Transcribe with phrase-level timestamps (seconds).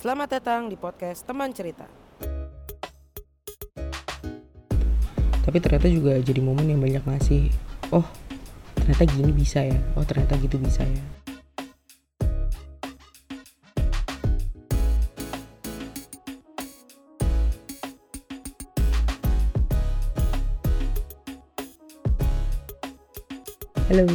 [0.00, 1.84] Selamat datang di podcast Teman Cerita.
[5.44, 7.52] tapi ternyata juga jadi momen yang banyak ngasih
[7.92, 8.08] oh
[8.80, 9.76] ternyata gini bisa ya.
[10.00, 11.04] Oh ternyata gitu bisa ya.
[23.92, 24.08] Halo,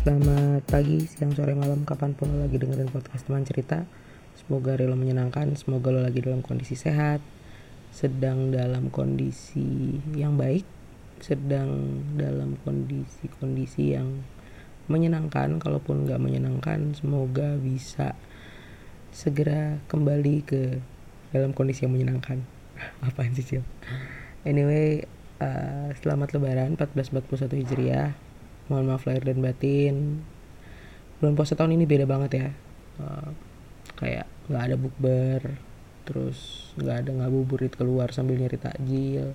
[0.00, 3.84] selamat pagi, siang, sore, malam, kapan pun lo lagi dengerin podcast teman cerita
[4.44, 7.24] Semoga lo menyenangkan, semoga lo lagi dalam kondisi sehat.
[7.94, 10.66] Sedang dalam kondisi yang baik
[11.22, 14.26] Sedang dalam kondisi-kondisi yang
[14.90, 15.62] menyenangkan.
[15.62, 18.12] Kalaupun nggak menyenangkan, semoga bisa
[19.14, 20.84] segera kembali ke
[21.30, 22.42] dalam kondisi yang menyenangkan.
[23.08, 23.64] Apaan sih, Cil?
[24.44, 25.06] Anyway,
[25.38, 28.12] uh, selamat lebaran 1441 Hijriah.
[28.68, 30.20] Mohon maaf lahir dan batin.
[31.22, 32.48] Bulan puasa tahun ini beda banget ya.
[33.00, 33.32] Uh,
[33.94, 35.40] kayak nggak ada bukber
[36.04, 39.32] terus nggak ada ngabuburit keluar sambil nyari takjil.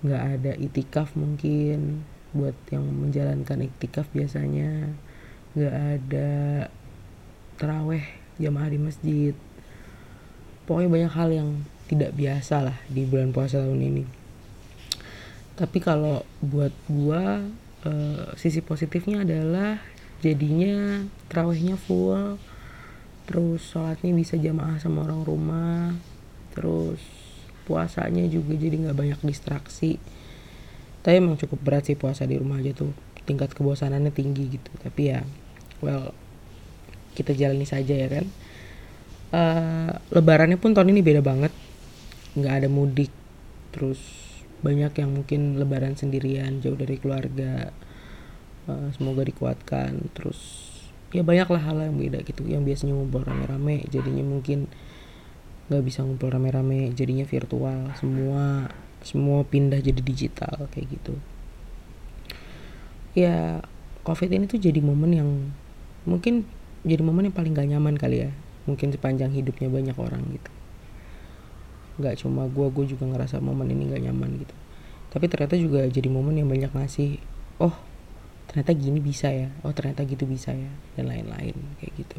[0.00, 4.96] Nggak ada itikaf mungkin buat yang menjalankan itikaf biasanya.
[5.52, 6.30] Nggak ada
[7.60, 8.04] teraweh
[8.40, 9.34] jamaah di masjid.
[10.64, 11.50] Pokoknya banyak hal yang
[11.88, 14.04] tidak biasa lah di bulan puasa tahun ini.
[15.58, 17.42] Tapi kalau buat gua
[17.82, 19.82] uh, sisi positifnya adalah
[20.22, 22.38] jadinya terawihnya full
[23.28, 25.92] terus sholatnya bisa jamaah sama orang rumah.
[26.56, 26.98] Terus
[27.68, 30.00] puasanya juga jadi nggak banyak distraksi.
[31.04, 32.96] Tapi emang cukup berat sih puasa di rumah aja tuh.
[33.28, 34.72] Tingkat kebosanannya tinggi gitu.
[34.80, 35.20] Tapi ya
[35.84, 36.16] well
[37.12, 38.26] kita jalani saja ya kan.
[39.28, 41.52] Uh, lebarannya pun tahun ini beda banget.
[42.32, 43.12] Nggak ada mudik.
[43.76, 44.00] Terus
[44.64, 47.76] banyak yang mungkin lebaran sendirian jauh dari keluarga.
[48.64, 50.08] Uh, semoga dikuatkan.
[50.16, 50.67] Terus
[51.08, 52.44] ya banyaklah hal yang beda gitu.
[52.44, 54.68] Yang biasanya ngumpul rame-rame jadinya mungkin
[55.68, 57.92] nggak bisa ngumpul rame-rame jadinya virtual.
[57.96, 58.68] Semua
[59.00, 61.14] semua pindah jadi digital kayak gitu.
[63.16, 63.64] Ya
[64.04, 65.30] covid ini tuh jadi momen yang
[66.08, 66.48] mungkin
[66.86, 68.30] jadi momen yang paling gak nyaman kali ya.
[68.68, 70.50] Mungkin sepanjang hidupnya banyak orang gitu.
[71.98, 74.54] Nggak cuma gue gue juga ngerasa momen ini nggak nyaman gitu.
[75.08, 77.16] Tapi ternyata juga jadi momen yang banyak ngasih
[77.58, 77.74] oh
[78.48, 79.52] ternyata gini bisa ya.
[79.62, 80.72] Oh ternyata gitu bisa ya.
[80.96, 82.18] Dan lain-lain kayak gitu.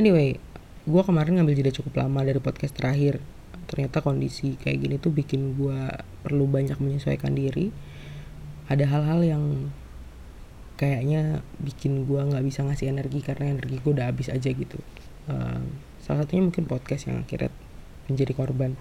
[0.00, 0.40] Anyway
[0.88, 3.20] gue kemarin ngambil jeda cukup lama dari podcast terakhir.
[3.68, 5.78] Ternyata kondisi kayak gini tuh bikin gue
[6.24, 7.70] perlu banyak menyesuaikan diri.
[8.66, 9.44] Ada hal-hal yang
[10.80, 14.80] kayaknya bikin gue nggak bisa ngasih energi karena energi gue udah habis aja gitu.
[15.28, 15.60] Uh,
[16.00, 17.52] salah satunya mungkin podcast yang akhirnya
[18.08, 18.80] menjadi korban.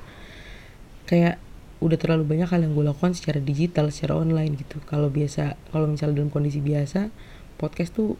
[1.03, 1.37] Kayak
[1.79, 4.83] udah terlalu banyak hal yang gue lakukan secara digital secara online gitu.
[4.83, 7.07] Kalau biasa kalau misalnya dalam kondisi biasa
[7.55, 8.19] podcast tuh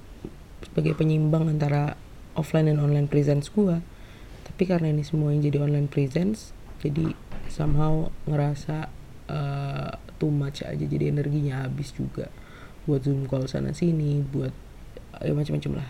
[0.63, 1.99] sebagai penyimbang antara
[2.39, 3.83] offline dan online presence gue.
[4.47, 7.11] Tapi karena ini semua yang jadi online presence jadi
[7.51, 8.87] somehow ngerasa
[9.27, 12.31] uh, too much aja jadi energinya habis juga.
[12.87, 14.55] Buat zoom call sana sini buat
[15.19, 15.89] ya macam-macam lah.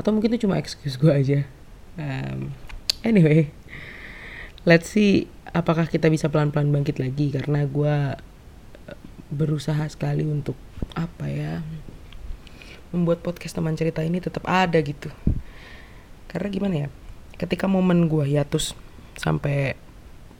[0.00, 1.44] Atau mungkin itu cuma excuse gue aja.
[2.00, 2.56] Um,
[3.04, 3.50] anyway
[4.68, 7.32] let's see apakah kita bisa pelan-pelan bangkit lagi?
[7.32, 8.16] Karena gue
[9.28, 10.56] berusaha sekali untuk
[10.96, 11.60] apa ya
[12.88, 15.12] membuat podcast teman cerita ini tetap ada gitu.
[16.28, 16.88] Karena gimana ya
[17.38, 18.74] ketika momen gue hiatus
[19.14, 19.78] sampai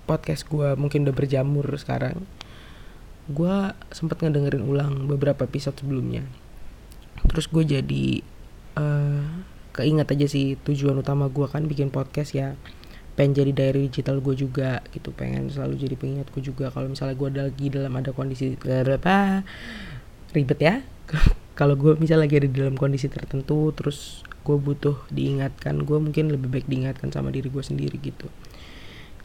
[0.09, 2.25] podcast gue mungkin udah berjamur sekarang
[3.29, 3.55] gue
[3.93, 6.25] sempat ngedengerin ulang beberapa episode sebelumnya.
[7.29, 8.07] Terus gue jadi
[8.81, 9.25] uh,
[9.77, 12.57] keinget aja sih tujuan utama gue kan bikin podcast ya
[13.19, 16.71] pengen jadi diary digital gue juga gitu pengen selalu jadi pengingat gue juga.
[16.71, 19.43] Kalau misalnya gue lagi dalam ada kondisi apa
[20.31, 20.75] ribet ya.
[21.59, 26.47] Kalau gue misalnya lagi ada dalam kondisi tertentu terus gue butuh diingatkan gue mungkin lebih
[26.47, 28.31] baik diingatkan sama diri gue sendiri gitu.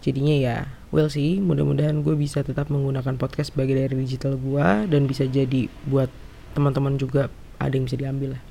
[0.02, 0.58] Jadinya ya
[0.90, 5.70] well sih mudah-mudahan gue bisa tetap menggunakan podcast sebagai dari digital gue dan bisa jadi
[5.86, 6.10] buat
[6.58, 7.30] teman-teman juga
[7.62, 8.44] ada yang bisa diambil lah.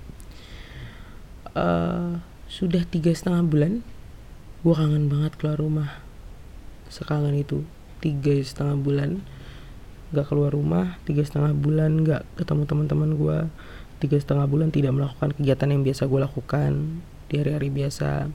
[1.53, 2.11] Uh,
[2.47, 3.83] sudah tiga setengah bulan
[4.63, 5.91] gue kangen banget keluar rumah.
[6.87, 7.67] Sekangen itu
[7.99, 9.23] tiga setengah bulan
[10.13, 13.39] gak keluar rumah tiga setengah bulan gak ketemu teman-teman gue
[14.03, 16.71] tiga setengah bulan tidak melakukan kegiatan yang biasa gue lakukan
[17.31, 18.29] di hari-hari biasa.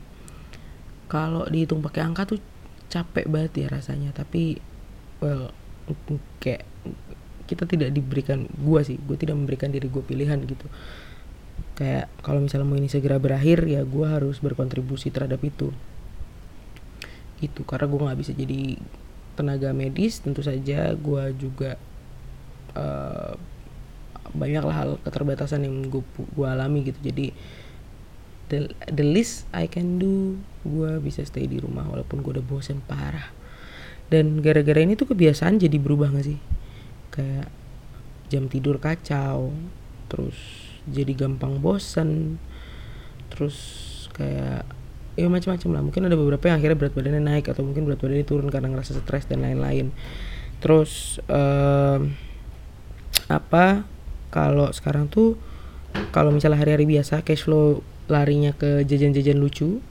[1.07, 2.39] Kalau dihitung pakai angka tuh
[2.87, 4.59] capek banget ya rasanya tapi
[5.19, 5.51] well
[6.39, 6.63] kayak
[7.47, 10.67] kita tidak diberikan gue sih gue tidak memberikan diri gue pilihan gitu.
[11.75, 15.71] Kayak kalau misalnya mau ini segera berakhir ya gue harus berkontribusi terhadap itu
[17.43, 18.77] itu karena gue nggak bisa jadi
[19.37, 21.77] tenaga medis tentu saja gue juga
[22.73, 23.37] uh,
[24.33, 26.99] banyaklah hal keterbatasan yang gue gue alami gitu.
[26.99, 27.31] Jadi
[28.47, 32.83] the the least I can do gue bisa stay di rumah walaupun gue udah bosen
[32.83, 33.31] parah.
[34.07, 36.39] Dan gara-gara ini tuh kebiasaan jadi berubah gak sih?
[37.11, 37.51] Kayak
[38.31, 39.51] jam tidur kacau
[40.07, 40.35] terus
[40.87, 42.39] jadi gampang bosen
[43.27, 43.55] terus
[44.15, 44.63] kayak
[45.17, 45.81] ya macam-macam lah.
[45.89, 49.01] Mungkin ada beberapa yang akhirnya berat badannya naik atau mungkin berat badannya turun karena ngerasa
[49.01, 49.89] stres dan lain-lain.
[50.61, 52.13] Terus um,
[53.27, 53.83] apa
[54.29, 55.35] kalau sekarang tuh
[56.13, 59.81] kalau misalnya hari-hari biasa cash flow larinya ke jajan-jajan lucu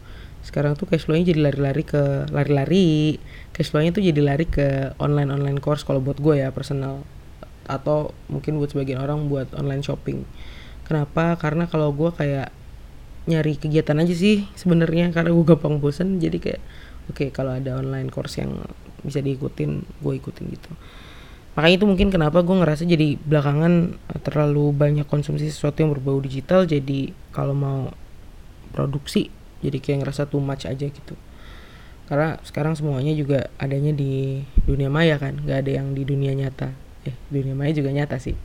[0.47, 3.19] sekarang tuh cash flow-nya jadi lari-lari ke lari-lari.
[3.51, 7.03] Cash flow-nya tuh jadi lari ke online online course kalau buat gue ya personal.
[7.67, 10.23] Atau mungkin buat sebagian orang buat online shopping.
[10.87, 11.35] Kenapa?
[11.35, 12.55] Karena kalau gue kayak
[13.27, 16.23] nyari kegiatan aja sih sebenarnya karena gue gampang bosen.
[16.23, 16.63] Jadi kayak
[17.11, 18.55] oke okay, kalau ada online course yang
[19.03, 20.71] bisa diikutin gue ikutin gitu.
[21.59, 26.69] Makanya itu mungkin kenapa gue ngerasa jadi belakangan terlalu banyak konsumsi sesuatu yang berbau digital
[26.69, 27.91] jadi kalau mau
[28.77, 29.33] produksi
[29.65, 31.15] jadi kayak ngerasa too much aja gitu.
[32.07, 36.71] Karena sekarang semuanya juga adanya di dunia maya kan nggak ada yang di dunia nyata.
[37.03, 38.37] Eh dunia maya juga nyata sih.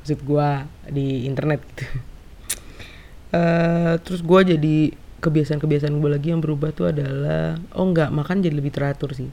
[0.00, 0.48] Maksud gue
[0.88, 2.11] di internet gitu
[3.32, 4.76] uh, terus gue jadi
[5.22, 9.30] kebiasaan-kebiasaan gue lagi yang berubah tuh adalah oh nggak makan jadi lebih teratur sih.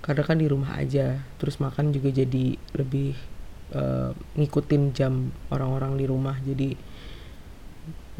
[0.00, 3.14] Karena kan di rumah aja terus makan juga jadi lebih
[3.76, 6.34] uh, ngikutin jam orang-orang di rumah.
[6.42, 6.74] Jadi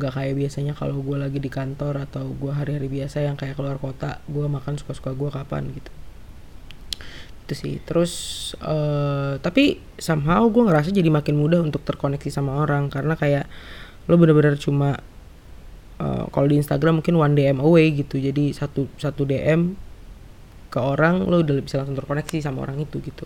[0.01, 3.77] nggak kayak biasanya kalau gue lagi di kantor atau gue hari-hari biasa yang kayak keluar
[3.77, 5.91] kota gue makan suka-suka gue kapan gitu.
[7.45, 7.83] Itu sih.
[7.83, 8.13] Terus
[8.63, 12.87] uh, tapi somehow gue ngerasa jadi makin mudah untuk terkoneksi sama orang.
[12.87, 13.51] Karena kayak
[14.11, 14.99] lo bener-bener cuma
[16.03, 18.19] uh, kalau di Instagram mungkin one DM away gitu.
[18.19, 19.79] Jadi satu satu DM
[20.71, 23.23] ke orang lo udah bisa langsung terkoneksi sama orang itu gitu.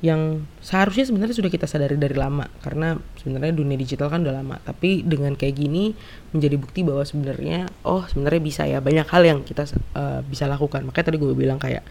[0.00, 4.62] Yang seharusnya sebenarnya sudah kita sadari dari lama karena sebenarnya dunia digital kan udah lama.
[4.62, 5.92] Tapi dengan kayak gini
[6.30, 8.78] menjadi bukti bahwa sebenarnya oh sebenarnya bisa ya.
[8.78, 9.66] Banyak hal yang kita
[9.98, 10.86] uh, bisa lakukan.
[10.86, 11.82] Makanya tadi gue bilang kayak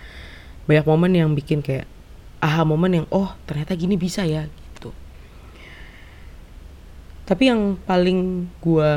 [0.66, 1.90] banyak momen yang bikin kayak
[2.40, 4.48] aha momen yang oh ternyata gini bisa ya
[7.30, 8.92] tapi yang paling gue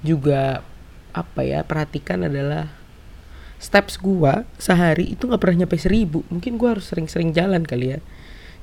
[0.00, 0.64] juga
[1.12, 2.72] apa ya perhatikan adalah
[3.56, 6.20] steps gua sehari itu nggak pernah nyampe seribu.
[6.28, 8.00] Mungkin gua harus sering-sering jalan kali ya.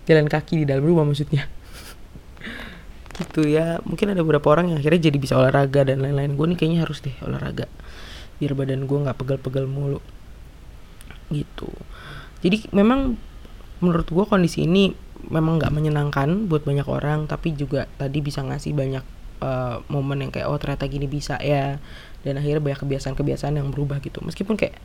[0.06, 1.50] Jalan kaki di dalam rumah maksudnya.
[3.18, 3.81] Gitu ya.
[3.86, 6.38] Mungkin ada beberapa orang yang akhirnya jadi bisa olahraga dan lain-lain.
[6.38, 7.66] Gue nih kayaknya harus deh olahraga.
[8.38, 10.02] Biar badan gue nggak pegel-pegel mulu.
[11.30, 11.69] Gitu.
[12.46, 13.18] Jadi memang
[13.81, 14.94] menurut gue kondisi ini
[15.30, 19.04] memang nggak menyenangkan buat banyak orang tapi juga tadi bisa ngasih banyak
[19.44, 21.80] uh, momen yang kayak oh ternyata gini bisa ya.
[22.24, 24.24] Dan akhirnya banyak kebiasaan-kebiasaan yang berubah gitu.
[24.24, 24.80] Meskipun kayak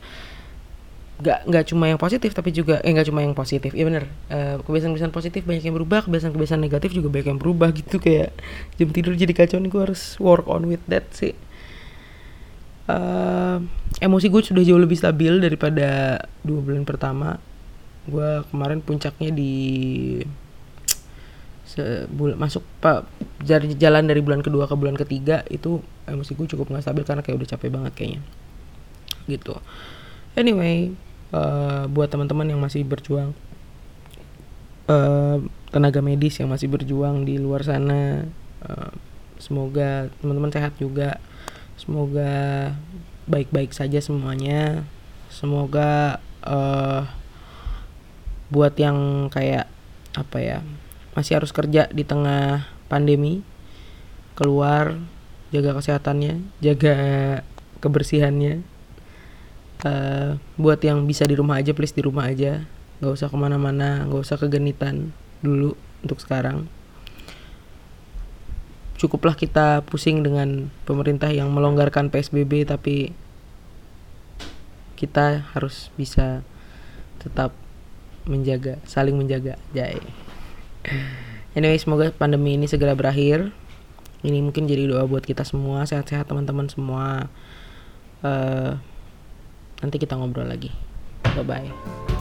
[1.18, 3.74] nggak nggak cuma yang positif tapi juga eh nggak cuma yang positif.
[3.74, 4.04] Iya bener.
[4.30, 8.02] Uh, kebiasaan-kebiasaan positif banyak yang berubah kebiasaan-kebiasaan negatif juga banyak yang berubah gitu.
[8.02, 8.34] Kayak
[8.78, 11.34] jam tidur jadi kacau nih gue harus work on with that sih.
[12.88, 13.60] Uh,
[14.00, 17.36] emosi gue sudah jauh lebih stabil daripada dua bulan pertama
[18.08, 19.54] gue kemarin puncaknya di
[21.68, 23.04] sebul masuk pak
[23.44, 27.20] dari jalan dari bulan kedua ke bulan ketiga itu emosi gue cukup nggak stabil karena
[27.20, 28.20] kayak udah capek banget kayaknya.
[29.28, 29.54] Gitu.
[30.32, 30.96] Anyway
[31.36, 33.36] uh, buat teman-teman yang masih berjuang
[34.88, 35.38] uh,
[35.68, 38.24] tenaga medis yang masih berjuang di luar sana
[38.64, 38.92] uh,
[39.36, 41.20] semoga teman-teman sehat juga.
[41.78, 42.74] Semoga
[43.30, 44.82] baik-baik saja semuanya.
[45.28, 47.06] Semoga uh,
[48.48, 49.68] buat yang kayak
[50.16, 50.58] apa ya
[51.12, 53.44] masih harus kerja di tengah pandemi
[54.34, 54.96] keluar
[55.52, 56.96] jaga kesehatannya jaga
[57.78, 58.64] kebersihannya
[59.84, 62.66] uh, buat yang bisa di rumah aja please di rumah aja.
[62.98, 65.14] Nggak usah ke mana-mana nggak usah kegenitan
[65.44, 66.66] dulu untuk sekarang.
[68.98, 73.14] Cukuplah kita pusing dengan pemerintah yang melonggarkan psbb tapi
[74.98, 76.42] kita harus bisa
[77.22, 77.54] tetap
[78.28, 79.56] menjaga saling menjaga.
[79.72, 79.98] Jai.
[81.56, 83.50] Anyway semoga pandemi ini segera berakhir.
[84.22, 87.32] Ini mungkin jadi doa buat kita semua sehat-sehat teman-teman semua.
[88.20, 88.76] Uh,
[89.80, 90.74] nanti kita ngobrol lagi.
[91.34, 92.17] Bye bye